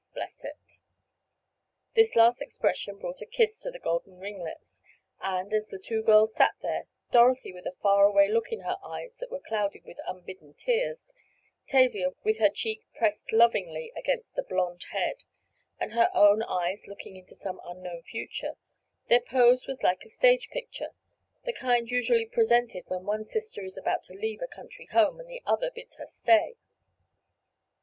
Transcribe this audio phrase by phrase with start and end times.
[0.15, 0.79] —bless it!"
[1.93, 4.81] This last expression brought a kiss to the golden ringlets,
[5.21, 8.77] and, as the two girls sat there, Dorothy with a far away look in her
[8.83, 11.13] eyes that were clouded with unbidden tears,
[11.67, 15.23] Tavia with her cheek pressed lovingly against the blond head,
[15.79, 18.55] and her own eyes looking into some unknown future,
[19.07, 24.01] their pose was like a stage picture—the kind usually presented when one sister is about
[24.05, 26.55] to leave a country home, and the other bids her stay.